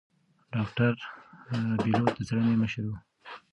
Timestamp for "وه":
2.91-2.97